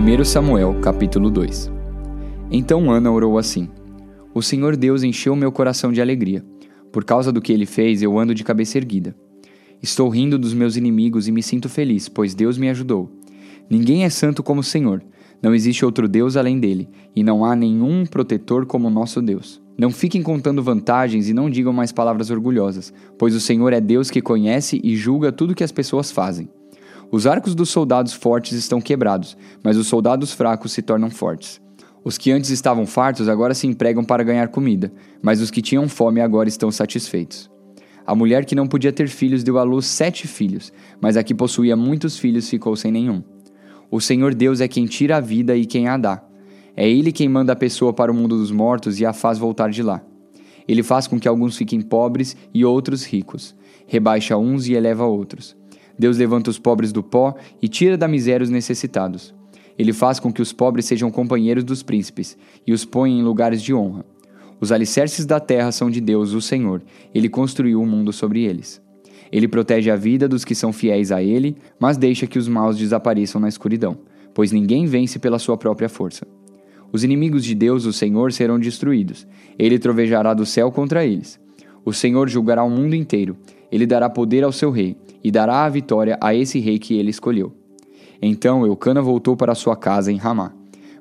[0.00, 1.70] 1 Samuel, capítulo 2
[2.50, 3.68] Então Ana orou assim:
[4.32, 6.42] O Senhor Deus encheu meu coração de alegria.
[6.90, 9.14] Por causa do que ele fez, eu ando de cabeça erguida.
[9.82, 13.12] Estou rindo dos meus inimigos e me sinto feliz, pois Deus me ajudou.
[13.68, 15.02] Ninguém é santo como o Senhor.
[15.42, 19.60] Não existe outro Deus além dele, e não há nenhum protetor como o nosso Deus.
[19.76, 24.10] Não fiquem contando vantagens e não digam mais palavras orgulhosas, pois o Senhor é Deus
[24.10, 26.48] que conhece e julga tudo que as pessoas fazem.
[27.12, 31.60] Os arcos dos soldados fortes estão quebrados, mas os soldados fracos se tornam fortes.
[32.04, 35.88] Os que antes estavam fartos agora se empregam para ganhar comida, mas os que tinham
[35.88, 37.50] fome agora estão satisfeitos.
[38.06, 41.34] A mulher que não podia ter filhos deu à luz sete filhos, mas a que
[41.34, 43.22] possuía muitos filhos ficou sem nenhum.
[43.90, 46.22] O Senhor Deus é quem tira a vida e quem a dá.
[46.76, 49.70] É Ele quem manda a pessoa para o mundo dos mortos e a faz voltar
[49.70, 50.00] de lá.
[50.66, 53.54] Ele faz com que alguns fiquem pobres e outros ricos.
[53.86, 55.59] Rebaixa uns e eleva outros.
[56.00, 59.34] Deus levanta os pobres do pó e tira da miséria os necessitados.
[59.78, 63.62] Ele faz com que os pobres sejam companheiros dos príncipes e os põe em lugares
[63.62, 64.04] de honra.
[64.58, 66.82] Os alicerces da terra são de Deus, o Senhor.
[67.14, 68.80] Ele construiu o um mundo sobre eles.
[69.30, 72.76] Ele protege a vida dos que são fiéis a Ele, mas deixa que os maus
[72.76, 73.98] desapareçam na escuridão,
[74.34, 76.26] pois ninguém vence pela sua própria força.
[76.90, 79.26] Os inimigos de Deus, o Senhor, serão destruídos.
[79.58, 81.38] Ele trovejará do céu contra eles.
[81.84, 83.36] O Senhor julgará o mundo inteiro.
[83.70, 87.10] Ele dará poder ao seu rei e dará a vitória a esse rei que ele
[87.10, 87.52] escolheu.
[88.20, 90.52] Então Eucana voltou para sua casa em Ramá.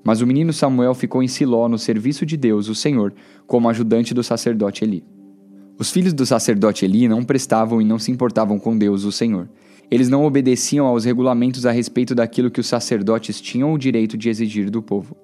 [0.03, 3.13] Mas o menino Samuel ficou em Siló no serviço de Deus, o Senhor,
[3.45, 5.03] como ajudante do sacerdote Eli.
[5.77, 9.49] Os filhos do sacerdote Eli não prestavam e não se importavam com Deus, o Senhor.
[9.91, 14.29] Eles não obedeciam aos regulamentos a respeito daquilo que os sacerdotes tinham o direito de
[14.29, 15.15] exigir do povo.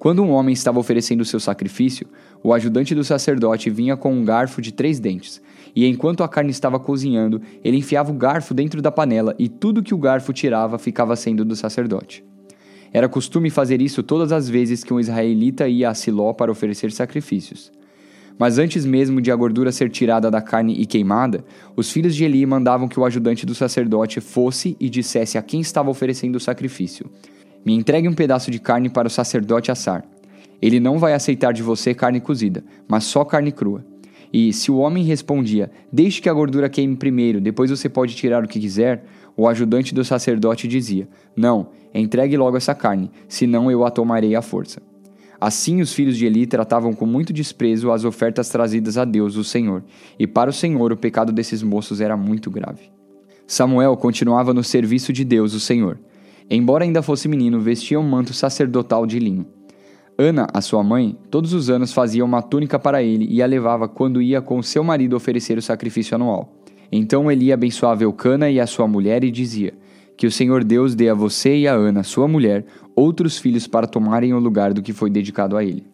[0.00, 2.06] Quando um homem estava oferecendo seu sacrifício,
[2.42, 5.42] o ajudante do sacerdote vinha com um garfo de três dentes,
[5.76, 9.82] e enquanto a carne estava cozinhando, ele enfiava o garfo dentro da panela e tudo
[9.82, 12.24] que o garfo tirava ficava sendo do sacerdote.
[12.90, 16.90] Era costume fazer isso todas as vezes que um israelita ia a Siló para oferecer
[16.92, 17.70] sacrifícios.
[18.38, 21.44] Mas antes mesmo de a gordura ser tirada da carne e queimada,
[21.76, 25.60] os filhos de Eli mandavam que o ajudante do sacerdote fosse e dissesse a quem
[25.60, 27.04] estava oferecendo o sacrifício:
[27.64, 30.04] me entregue um pedaço de carne para o sacerdote assar.
[30.60, 33.84] Ele não vai aceitar de você carne cozida, mas só carne crua.
[34.32, 38.44] E se o homem respondia: Deixe que a gordura queime primeiro, depois você pode tirar
[38.44, 39.04] o que quiser,
[39.36, 44.42] o ajudante do sacerdote dizia: Não, entregue logo essa carne, senão eu a tomarei à
[44.42, 44.80] força.
[45.40, 49.44] Assim os filhos de Eli tratavam com muito desprezo as ofertas trazidas a Deus, o
[49.44, 49.82] Senhor,
[50.18, 52.90] e para o Senhor o pecado desses moços era muito grave.
[53.46, 55.98] Samuel continuava no serviço de Deus, o Senhor.
[56.50, 59.46] Embora ainda fosse menino, vestia um manto sacerdotal de linho.
[60.18, 63.88] Ana, a sua mãe, todos os anos fazia uma túnica para ele e a levava
[63.88, 66.52] quando ia com seu marido oferecer o sacrifício anual.
[66.90, 69.72] Então Eli abençoava Eucana e a sua mulher e dizia:
[70.16, 73.86] Que o Senhor Deus dê a você e a Ana, sua mulher, outros filhos para
[73.86, 75.86] tomarem o lugar do que foi dedicado a ele.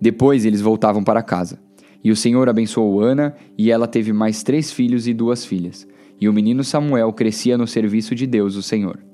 [0.00, 1.60] Depois eles voltavam para casa.
[2.02, 5.86] E o Senhor abençoou Ana, e ela teve mais três filhos e duas filhas.
[6.20, 9.11] E o menino Samuel crescia no serviço de Deus, o Senhor.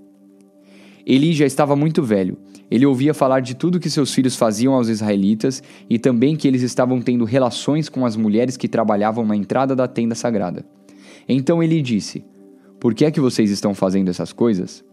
[1.09, 2.37] Eli já estava muito velho.
[2.71, 6.61] Ele ouvia falar de tudo que seus filhos faziam aos israelitas e também que eles
[6.61, 10.67] estavam tendo relações com as mulheres que trabalhavam na entrada da tenda sagrada.
[11.27, 12.23] Então ele disse:
[12.79, 14.85] Por que é que vocês estão fazendo essas coisas?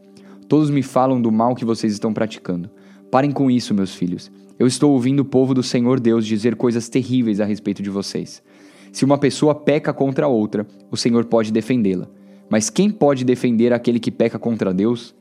[0.48, 2.70] Todos me falam do mal que vocês estão praticando.
[3.12, 4.32] Parem com isso, meus filhos.
[4.58, 8.42] Eu estou ouvindo o povo do Senhor Deus dizer coisas terríveis a respeito de vocês.
[8.90, 12.08] Se uma pessoa peca contra outra, o Senhor pode defendê-la.
[12.50, 15.14] Mas quem pode defender aquele que peca contra Deus?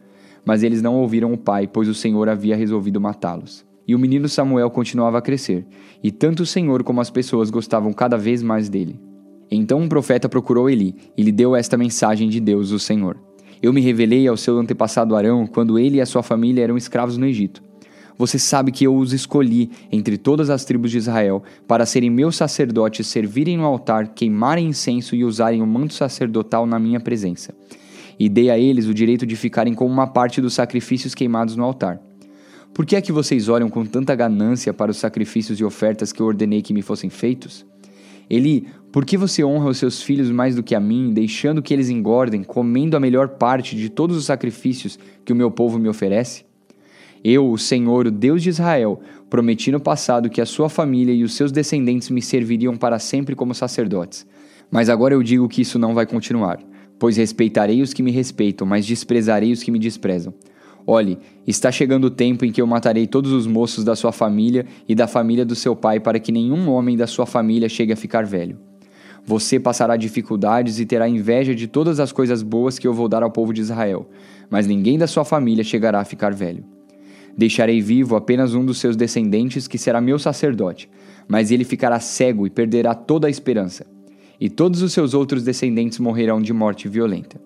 [0.44, 3.64] Mas eles não ouviram o pai, pois o Senhor havia resolvido matá-los.
[3.86, 5.66] E o menino Samuel continuava a crescer,
[6.02, 8.98] e tanto o Senhor como as pessoas gostavam cada vez mais dele.
[9.50, 13.16] Então um profeta procurou Eli e lhe deu esta mensagem de Deus, o Senhor:
[13.62, 17.18] Eu me revelei ao seu antepassado Arão quando ele e a sua família eram escravos
[17.18, 17.62] no Egito.
[18.16, 22.36] Você sabe que eu os escolhi entre todas as tribos de Israel para serem meus
[22.36, 27.52] sacerdotes, servirem no altar, queimarem incenso e usarem o manto sacerdotal na minha presença
[28.18, 31.64] e dei a eles o direito de ficarem com uma parte dos sacrifícios queimados no
[31.64, 32.00] altar.
[32.72, 36.20] Por que é que vocês olham com tanta ganância para os sacrifícios e ofertas que
[36.20, 37.64] eu ordenei que me fossem feitos?
[38.28, 41.74] Eli, por que você honra os seus filhos mais do que a mim, deixando que
[41.74, 45.88] eles engordem, comendo a melhor parte de todos os sacrifícios que o meu povo me
[45.88, 46.44] oferece?
[47.22, 49.00] Eu, o Senhor, o Deus de Israel,
[49.30, 53.34] prometi no passado que a sua família e os seus descendentes me serviriam para sempre
[53.34, 54.26] como sacerdotes.
[54.70, 56.58] Mas agora eu digo que isso não vai continuar.
[56.98, 60.32] Pois respeitarei os que me respeitam, mas desprezarei os que me desprezam.
[60.86, 64.66] Olhe, está chegando o tempo em que eu matarei todos os moços da sua família
[64.86, 67.96] e da família do seu pai, para que nenhum homem da sua família chegue a
[67.96, 68.58] ficar velho.
[69.26, 73.22] Você passará dificuldades e terá inveja de todas as coisas boas que eu vou dar
[73.22, 74.06] ao povo de Israel,
[74.50, 76.62] mas ninguém da sua família chegará a ficar velho.
[77.36, 80.90] Deixarei vivo apenas um dos seus descendentes, que será meu sacerdote,
[81.26, 83.86] mas ele ficará cego e perderá toda a esperança.
[84.40, 87.40] E todos os seus outros descendentes morrerão de morte violenta.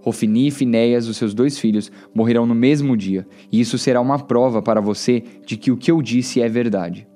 [0.00, 4.18] Rofini e Finéias, os seus dois filhos, morrerão no mesmo dia, e isso será uma
[4.18, 7.06] prova para você de que o que eu disse é verdade.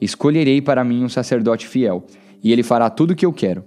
[0.00, 2.06] Escolherei para mim um sacerdote fiel,
[2.42, 3.62] e ele fará tudo o que eu quero.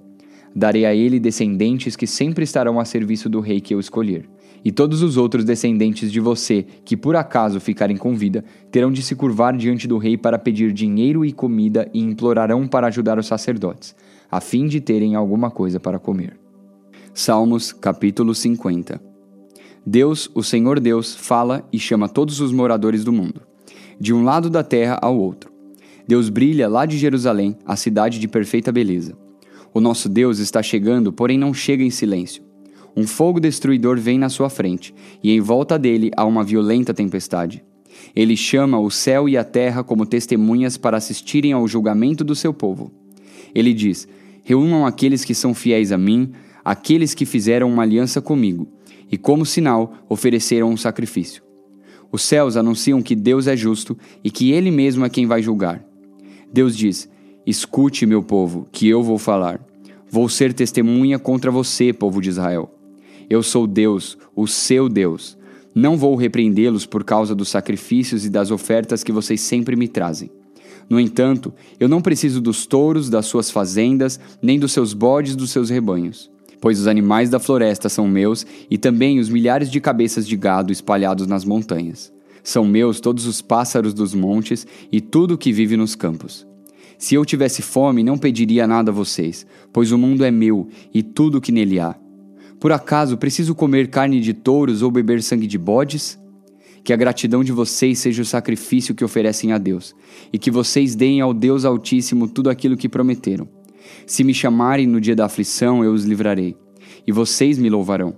[0.56, 4.28] Darei a ele descendentes que sempre estarão a serviço do rei que eu escolher.
[4.63, 9.02] E todos os outros descendentes de você, que por acaso ficarem com vida, terão de
[9.02, 13.25] se curvar diante do rei para pedir dinheiro e comida e implorarão para ajudar os
[13.25, 13.96] sacerdotes,
[14.31, 16.39] a fim de terem alguma coisa para comer.
[17.13, 19.01] Salmos, capítulo 50
[19.86, 23.42] Deus, o Senhor Deus, fala e chama todos os moradores do mundo,
[24.00, 25.51] de um lado da terra ao outro.
[26.07, 29.18] Deus brilha lá de Jerusalém, a cidade de perfeita beleza.
[29.74, 32.44] O nosso Deus está chegando, porém não chega em silêncio.
[32.95, 34.94] Um fogo destruidor vem na sua frente,
[35.24, 37.63] e em volta dele há uma violenta tempestade.
[38.16, 42.54] Ele chama o céu e a terra como testemunhas para assistirem ao julgamento do seu
[42.54, 42.92] povo.
[43.54, 44.07] Ele diz:
[44.44, 46.32] Reúnam aqueles que são fiéis a mim,
[46.64, 48.68] aqueles que fizeram uma aliança comigo,
[49.12, 51.44] e como sinal ofereceram um sacrifício.
[52.12, 55.84] Os céus anunciam que Deus é justo e que Ele mesmo é quem vai julgar.
[56.52, 57.10] Deus diz:
[57.46, 59.66] Escute, meu povo, que eu vou falar.
[60.10, 62.70] Vou ser testemunha contra você, povo de Israel.
[63.30, 65.38] Eu sou Deus, o seu Deus.
[65.74, 70.30] Não vou repreendê-los por causa dos sacrifícios e das ofertas que vocês sempre me trazem.
[70.92, 75.50] No entanto, eu não preciso dos touros das suas fazendas, nem dos seus bodes dos
[75.50, 76.30] seus rebanhos.
[76.60, 80.70] Pois os animais da floresta são meus e também os milhares de cabeças de gado
[80.70, 82.12] espalhados nas montanhas.
[82.44, 86.46] São meus todos os pássaros dos montes e tudo o que vive nos campos.
[86.98, 91.02] Se eu tivesse fome, não pediria nada a vocês, pois o mundo é meu e
[91.02, 91.96] tudo o que nele há.
[92.60, 96.20] Por acaso preciso comer carne de touros ou beber sangue de bodes?
[96.83, 99.95] Que a gratidão de vocês seja o sacrifício que oferecem a Deus,
[100.33, 103.48] e que vocês deem ao Deus Altíssimo tudo aquilo que prometeram.
[104.06, 106.56] Se me chamarem no dia da aflição, eu os livrarei,
[107.06, 108.16] e vocês me louvarão.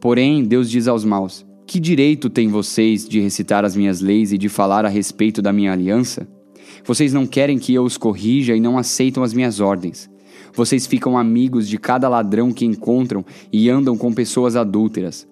[0.00, 4.38] Porém, Deus diz aos maus: Que direito têm vocês de recitar as minhas leis e
[4.38, 6.28] de falar a respeito da minha aliança?
[6.84, 10.08] Vocês não querem que eu os corrija e não aceitam as minhas ordens.
[10.54, 15.26] Vocês ficam amigos de cada ladrão que encontram e andam com pessoas adúlteras.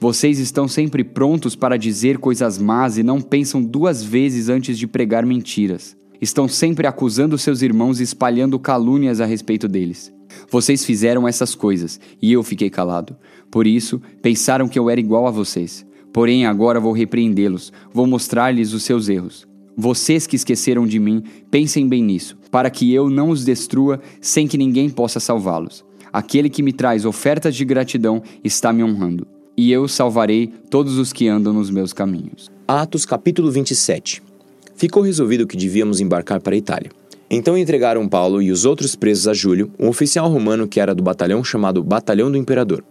[0.00, 4.86] Vocês estão sempre prontos para dizer coisas más e não pensam duas vezes antes de
[4.86, 5.94] pregar mentiras.
[6.18, 10.10] Estão sempre acusando seus irmãos e espalhando calúnias a respeito deles.
[10.50, 13.14] Vocês fizeram essas coisas e eu fiquei calado.
[13.50, 15.84] Por isso, pensaram que eu era igual a vocês.
[16.14, 19.46] Porém, agora vou repreendê-los, vou mostrar-lhes os seus erros.
[19.76, 24.48] Vocês que esqueceram de mim, pensem bem nisso, para que eu não os destrua sem
[24.48, 25.84] que ninguém possa salvá-los.
[26.10, 29.26] Aquele que me traz ofertas de gratidão está me honrando,
[29.60, 32.50] e eu salvarei todos os que andam nos meus caminhos.
[32.66, 34.22] Atos capítulo 27
[34.74, 36.90] Ficou resolvido que devíamos embarcar para a Itália.
[37.30, 41.02] Então entregaram Paulo e os outros presos a Júlio, um oficial romano que era do
[41.02, 42.82] batalhão chamado Batalhão do Imperador.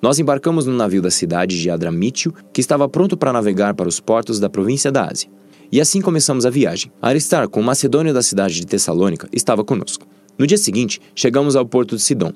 [0.00, 4.00] Nós embarcamos no navio da cidade de Adramítio, que estava pronto para navegar para os
[4.00, 5.28] portos da província da Ásia.
[5.70, 6.90] E assim começamos a viagem.
[7.02, 10.06] Aristarco, um macedônio da cidade de Tessalônica, estava conosco.
[10.38, 12.32] No dia seguinte, chegamos ao porto de Sidom.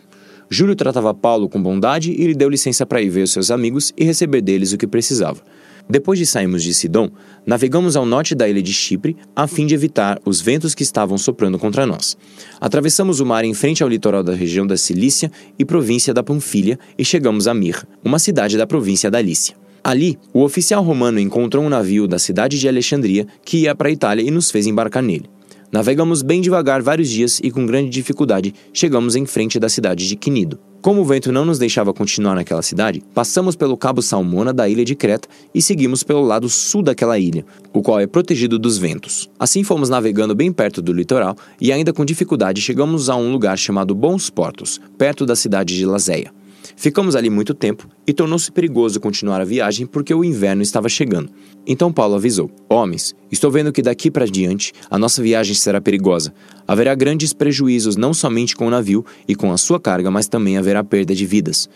[0.50, 3.93] Júlio tratava Paulo com bondade e lhe deu licença para ir ver os seus amigos
[3.97, 5.43] e receber deles o que precisava.
[5.90, 7.09] Depois de sairmos de Sidom,
[7.47, 11.17] navegamos ao norte da ilha de Chipre a fim de evitar os ventos que estavam
[11.17, 12.17] soprando contra nós.
[12.61, 16.78] Atravessamos o mar em frente ao litoral da região da Cilícia e província da Panfilha
[16.99, 19.57] e chegamos a Mir, uma cidade da província da Lícia.
[19.83, 23.93] Ali, o oficial romano encontrou um navio da cidade de Alexandria que ia para a
[23.93, 25.31] Itália e nos fez embarcar nele.
[25.70, 30.16] Navegamos bem devagar vários dias e com grande dificuldade chegamos em frente da cidade de
[30.16, 30.58] Quinido.
[30.80, 34.84] Como o vento não nos deixava continuar naquela cidade, passamos pelo Cabo Salmona da ilha
[34.84, 39.28] de Creta e seguimos pelo lado sul daquela ilha, o qual é protegido dos ventos.
[39.38, 43.58] Assim fomos navegando bem perto do litoral e ainda com dificuldade chegamos a um lugar
[43.58, 46.38] chamado Bons Portos, perto da cidade de Lazéia.
[46.78, 51.28] Ficamos ali muito tempo e tornou-se perigoso continuar a viagem porque o inverno estava chegando.
[51.66, 56.32] Então Paulo avisou: Homens, estou vendo que daqui para diante a nossa viagem será perigosa.
[56.68, 60.56] Haverá grandes prejuízos não somente com o navio e com a sua carga, mas também
[60.56, 61.68] haverá perda de vidas.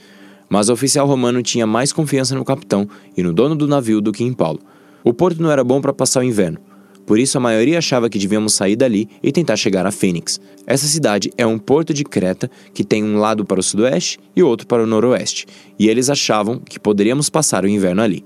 [0.48, 4.12] Mas o oficial romano tinha mais confiança no capitão e no dono do navio do
[4.12, 4.60] que em Paulo.
[5.02, 6.60] O porto não era bom para passar o inverno.
[7.06, 10.40] Por isso, a maioria achava que devíamos sair dali e tentar chegar a Fênix.
[10.66, 14.42] Essa cidade é um porto de Creta que tem um lado para o sudoeste e
[14.42, 15.46] outro para o noroeste,
[15.78, 18.24] e eles achavam que poderíamos passar o inverno ali.